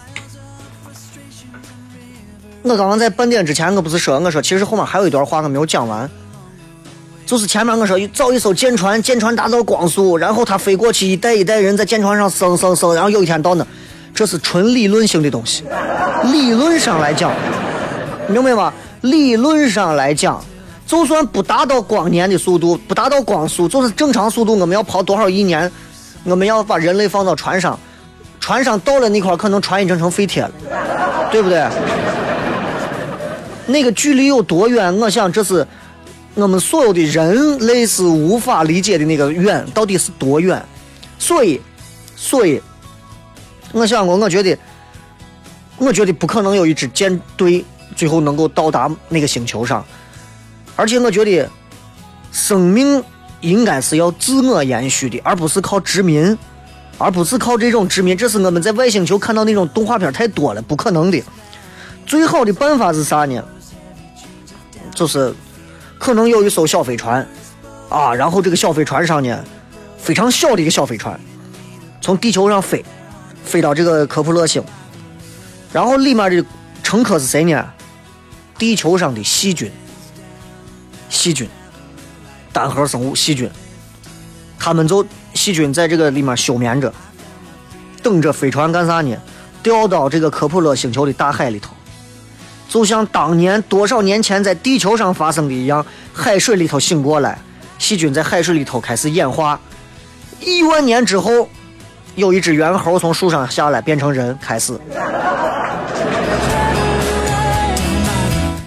[2.63, 6.11] 我刚刚在半点之前，我不是说我说其实后面还有一段话我没有讲完，
[7.29, 13.67] 就是前面我说造一艘舰船，舰船达到光速，然后它飞过去，一代一代人在舰船上生生生，然后有一天到那，
[14.15, 15.63] 这是纯理论性的东西。
[16.33, 17.31] 理论上来讲，
[18.29, 18.73] 明白吗？
[19.03, 20.43] 理论上来讲，
[20.87, 25.71] 就算不达到光年的速度，不达到光速，就是正常速度，我们要跑多少亿年？
[26.25, 27.79] 我们要把人类放到船上，
[28.41, 30.51] 船上到了那块，可能船已经成废铁了，
[31.31, 31.63] 对不对？
[33.67, 34.97] 那个距离有多远？
[34.97, 35.67] 我想这是
[36.39, 40.65] 我们所有的人类是无法理解的那个远到底是多远。
[41.19, 41.61] 所以，
[42.15, 42.63] 所以，
[43.73, 44.57] 我想过，我觉得，
[45.77, 47.65] 我觉得不可能有一支舰队
[47.97, 49.85] 最后能够到达那个星球上，
[50.77, 51.51] 而且我觉得，
[52.31, 53.03] 生命
[53.41, 56.39] 应该是要自我延续的，而不是靠殖民。
[57.01, 61.23] 而不是靠这种殖民，这是我们在外星球看到那种动画片太多了，不可能的。
[62.05, 63.41] 最好的办法是啥呢？
[64.97, 65.33] 就是
[65.99, 67.27] 可能有一艘小飞船，
[67.89, 69.45] 啊，然后这个小飞船上呢，
[69.99, 71.19] 非常小的一个小飞船，
[72.01, 72.85] 从地球上飞，
[73.45, 74.63] 飞到这个科普勒星，
[75.73, 76.45] 然后里面的
[76.83, 77.69] 乘客是谁呢？
[78.57, 79.71] 地球上的细菌，
[81.09, 81.49] 细菌，
[82.53, 83.51] 单核生物细菌，
[84.59, 86.93] 他们就细菌在这个里面休眠着，
[88.03, 89.17] 等着飞船干啥呢？
[89.63, 91.75] 掉到这个科普勒星球的大海里头。
[92.69, 97.39] 就像当年多少年前在地球上发生的一样，海水里头醒过来，
[97.79, 99.59] 细菌在海水里头开始演化。
[100.41, 101.49] 亿万年之后，
[102.15, 104.79] 有一只猿猴从树上下来变成人，开始。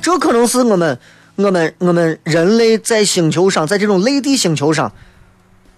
[0.02, 0.98] 这可能是我们、
[1.36, 4.92] 我们、我们人类在星球上，在这种类地星球上、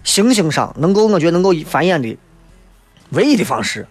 [0.02, 2.16] 行星上，能够我觉得能够繁衍的
[3.10, 3.86] 唯一的方式。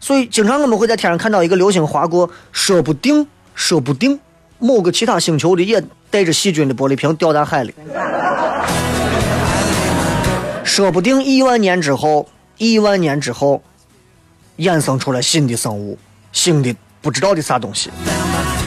[0.00, 3.26] 所以，经常我们会在天上看到一个流星划过，说不定，
[3.58, 4.20] 说不定
[4.60, 7.74] 某个其他星球的也带着细菌的玻璃瓶掉在海里，
[10.62, 13.60] 说不定亿万年之后，亿万年之后，
[14.58, 15.98] 衍生出来新的生物，
[16.32, 17.90] 新的不知道的啥东西。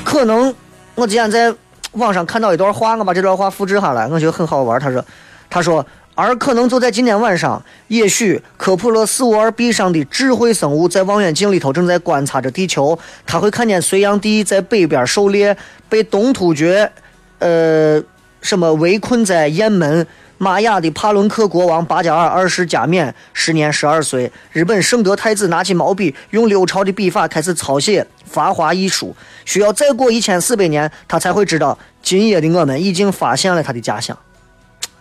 [0.04, 0.54] 可能
[0.94, 1.56] 我之前在
[1.94, 4.78] 网上看到一段话，我把这段话复制下来，我觉得很好玩。
[4.78, 5.04] 他说
[5.50, 15.56] ：“他说，而可能就在今天晚上，也许科普勒四五二 b 上的智慧生物在望远镜里头正在观察着地球，他会看见隋炀帝在北边狩猎，
[15.90, 16.92] 被东突厥，
[17.40, 18.02] 呃，
[18.42, 20.06] 什么围困在雁门。”
[20.42, 24.32] 玛雅的帕伦克国王巴加尔二世加冕，时年十二岁。
[24.52, 29.16] 日本圣德太子拿起毛笔，用六朝的笔法开始抄写法华一书。
[29.46, 34.18] 需要再过一千四百年，他才会知道今夜的我们已经发现了他的家乡。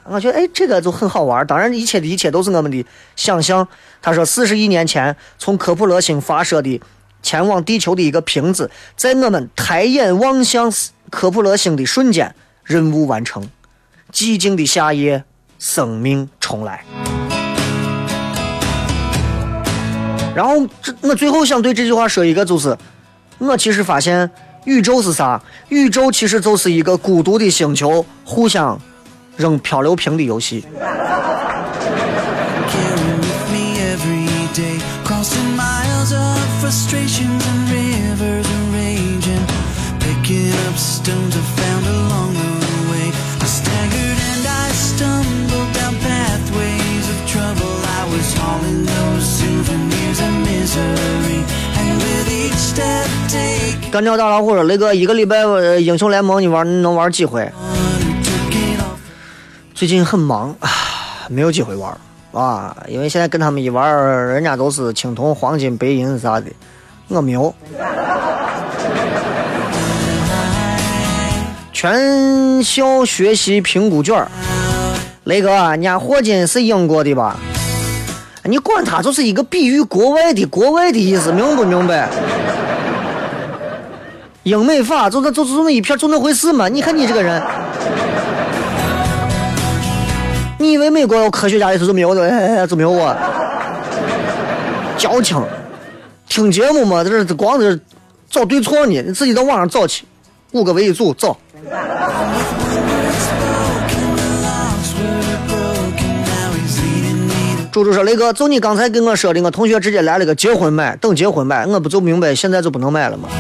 [0.05, 1.47] 我觉得，哎，这个就很好玩。
[1.47, 2.85] 当然，一切的一切都是我们的
[3.17, 3.67] 想象。
[4.03, 6.81] 他说，四十亿年前从科普勒星发射的
[7.23, 10.73] 前往地球的一个瓶子，在我们抬眼望向
[11.11, 12.35] 科普勒星的瞬间，
[12.65, 13.49] 任务完成。
[14.13, 15.23] 寂静的夏夜，
[15.59, 16.85] 生命重来。
[20.35, 22.77] 然后，这我最后想对这句话说一个，就是
[23.39, 24.29] 我其实发现，
[24.65, 25.41] 宇宙是啥？
[25.69, 28.81] 宇宙其实就是一个孤独的星球，互相
[29.41, 30.65] 扔漂流瓶的游戏。
[53.91, 57.51] 干掉大老虎了，雷哥，一个礼拜，呃，英雄联盟你玩能玩几回？
[59.81, 60.69] 最近很忙啊，
[61.31, 61.91] 没有机会玩
[62.33, 63.83] 啊，因为现在跟他们一玩，
[64.27, 66.49] 人家都是青铜、黄金、白银啥的，
[67.09, 67.55] 我没有。
[71.73, 74.31] 全校学习评估卷儿
[75.25, 77.39] 雷哥，人家霍金是英国的吧？
[78.45, 82.07] 你管他就是一个比喻国外的国外的意思，明不明白？
[84.43, 86.69] 英美法就那就就那一片就那回事嘛？
[86.69, 87.43] 你看你这个人。
[90.61, 92.23] 你以为美国有科学家里头就没有的？
[92.29, 93.17] 哎，就没有我？
[94.99, 95.43] 矫情，
[96.29, 97.81] 听节目嘛，这是光是
[98.29, 100.05] 找对错呢，你自己到网上找去，
[100.53, 101.35] 五个为一组找。
[107.73, 113.31] 猪猪说：“雷哥，就你刚才跟我说的，我同学直接来了个结婚买，等结婚买，我不就明白现在就不能买了吗？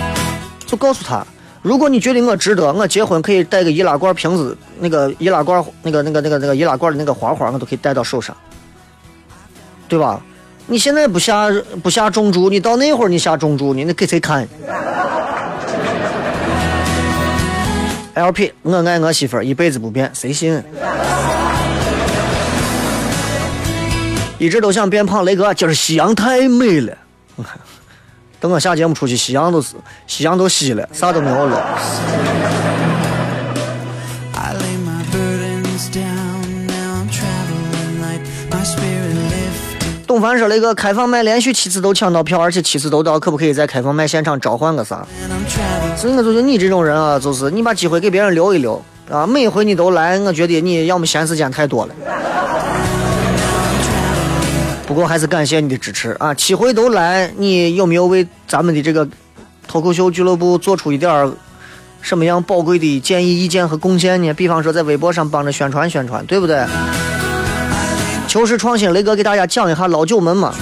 [0.67, 1.23] 就告诉他，
[1.63, 8.35] 如果你觉得我值得，我结婚可以带个易拉罐瓶子，那个易拉罐那个那个那个那个易拉罐的那个花花，我都可以带到手上，
[9.87, 10.21] 对吧？
[10.67, 11.51] 你现在不下
[11.83, 14.49] 不下重注，你到那会儿你下重注，你那给谁看
[18.15, 20.63] ？LP，我爱我媳妇儿，一辈子不变，谁信？
[24.39, 26.97] 一直都想变胖，雷哥，今儿夕阳太美了。
[28.41, 29.75] 等我下节目出去，夕阳都是
[30.07, 31.79] 夕阳都西了，啥都没有了。
[40.07, 45.07] 董凡说雷哥，开放麦连续七次都抢到票，而且七次都到，可不可以在开放麦现场召唤个啥
[45.97, 51.95] 所以我就觉得你这种人啊，就是你把机会给别人留一留啊，每回你都来，我觉得你要么闲时间太多了。
[54.91, 56.35] 不过还是感谢你的支持啊！
[56.35, 59.09] 七回都来，你有没有为咱们的这个
[59.69, 61.33] 脱口秀俱乐部做出一点儿
[62.01, 64.33] 什么样宝贵的建议、意见和贡献呢？
[64.35, 66.67] 比方说在微博上帮着宣传宣传，对不对？
[68.27, 70.53] 求是创新，雷哥给大家讲一下老九门嘛，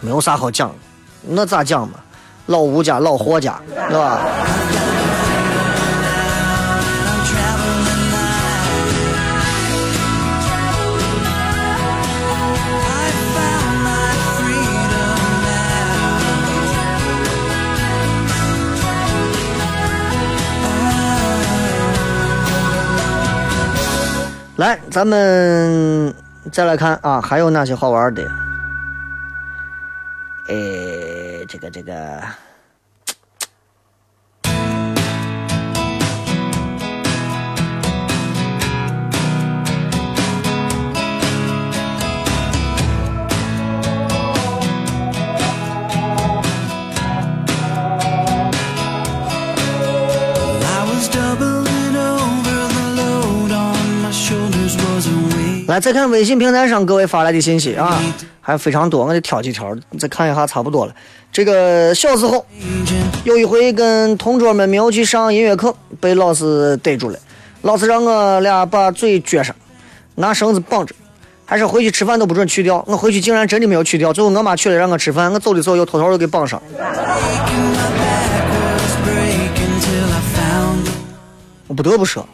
[0.00, 0.74] 没有啥好讲，
[1.22, 2.00] 那咋讲嘛？
[2.46, 4.26] 老吴家、老霍家，对吧？
[24.60, 26.14] 来，咱们
[26.52, 28.22] 再来看啊，还有哪些好玩的？
[30.48, 32.20] 诶，这个这个，
[55.70, 57.96] 来再看微信平台上各位发来的信息啊，
[58.40, 60.92] 还非常多，我得挑几条，再看一下，差不多了。
[61.30, 62.44] 这个小时候
[63.22, 67.18] 有一回跟同桌们没有去上音乐课，被老师逮住了，
[67.62, 69.54] 老师让我俩把嘴撅上，
[70.16, 70.92] 拿绳子绑着，
[71.46, 72.84] 还是回去吃饭都不准去掉。
[72.88, 76.60] 我回去竟然真的没有去掉，最后我妈去了让我吃饭，我走的时候又偷偷的给绑上。
[81.68, 82.26] 我不得不说，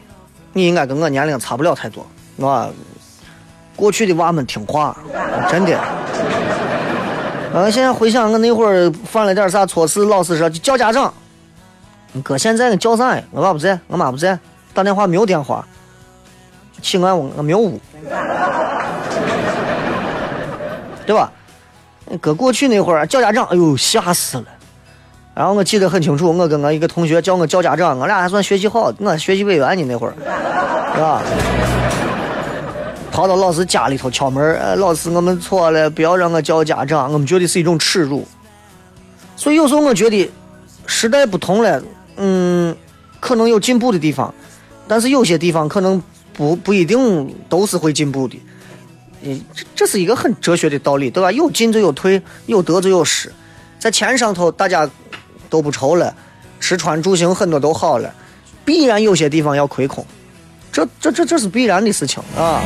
[0.55, 2.07] 你应该跟我年龄差不了太多，
[2.37, 2.73] 我
[3.77, 4.97] 过去的娃们听话，
[5.49, 5.79] 真的。
[7.53, 11.13] 呃，现在回想我那会儿犯了点啥错事，老师说叫家长。
[12.23, 13.23] 哥，现在叫啥呀？
[13.31, 14.39] 我爸不在，我妈不在，
[14.75, 15.65] 打电话没有电话，
[16.83, 17.79] 去俺屋我没有屋，
[21.07, 21.31] 对吧？
[22.21, 24.45] 搁过去那会儿叫家长，哎呦吓死了。
[25.35, 30.15] 然后我记得很清楚，我跟我一个同学叫我叫家长，俺俩还算学习好，我学习委员呢那会儿，
[30.95, 31.23] 是吧？
[33.17, 38.29] 跑到老师家里头敲门，呃，老师我们错了，不要让我叫家长，我们觉得是一种耻辱。
[39.39, 40.31] 所以有时候我觉得
[40.85, 41.83] 时代不同了，
[42.17, 42.77] 嗯，
[43.19, 44.35] 可能有进步的地方，
[44.87, 46.03] 但是有些地方可能
[46.35, 48.39] 不不一定都是会进步的。
[49.23, 51.33] 嗯，这这是一个很哲学的道理，对吧？
[51.33, 53.33] 有进就有退，有得就有失。
[53.79, 54.87] 在钱上头大家
[55.49, 56.15] 都不愁了，
[56.61, 58.13] 吃穿住行很多都好了，
[58.63, 60.05] 必然有些地方要亏空，
[60.71, 62.61] 这这这这是必然的事情啊。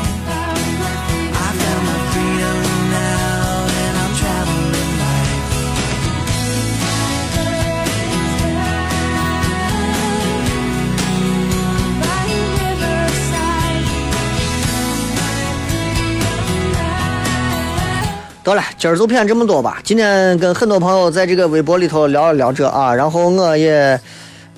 [18.51, 19.81] 得了，今儿就骗这么多吧。
[19.85, 23.99] 今天跟很多朋友在这个微博里头聊了聊这啊，然后我也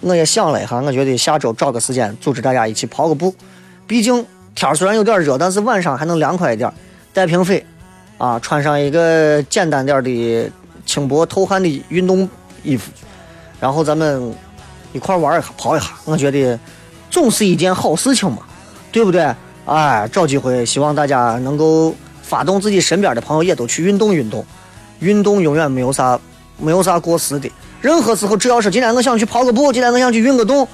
[0.01, 3.35] 我也想了一下，我觉得下周找个时间组织大家一起跑个步。
[3.87, 4.25] 毕竟
[4.55, 6.73] 天儿虽然有点热，但是晚上还能凉快一点。
[7.13, 7.65] 带瓶水
[8.17, 10.51] 啊，穿上一个简单点的
[10.87, 12.29] 轻薄透汗的运动
[12.63, 12.91] 衣服，
[13.61, 14.35] 然后咱们
[14.93, 15.89] 一块儿玩一下，跑一下。
[16.05, 16.59] 我觉得
[17.11, 18.39] 总是一件好事情嘛，
[18.91, 19.35] 对不对？
[19.67, 21.95] 哎，找机会，希望大家能够
[22.33, 24.43] 发动自己身边的朋友也都去运动运动。
[25.01, 26.19] 运动永远没有啥
[26.57, 27.51] 没有啥过时的，
[27.83, 30.67] 任何时候只要是今天我想去跑个步，今天我想去运个动，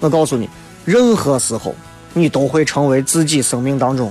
[0.00, 0.50] 我告诉你，
[0.84, 1.72] 任何时候
[2.14, 4.10] 你都会成为自己生命当中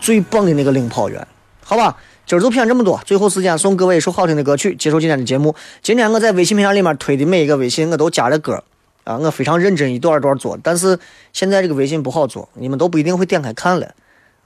[0.00, 1.26] 最棒的那个领跑员，
[1.64, 1.96] 好吧？
[2.26, 5.54] 今儿就骗这么多，最后时间送各位一首好听的歌曲，结束今天的节目。
[5.82, 8.64] 今天我在微信平台里面推的每一个微信，我都加了歌
[9.04, 10.98] 啊，我非常认真一段一段做，但是
[11.32, 13.94] 现在这个微信不好做，你们都不一定会点开看了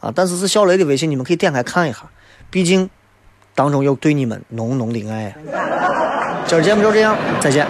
[0.01, 0.13] 啊。
[0.15, 2.01] 但是是小雷的微信，你们可以点开看一下，
[2.51, 2.89] 毕竟
[3.55, 5.35] 当中有对你们浓浓的爱。
[6.47, 7.67] 今儿节目就这样，再见。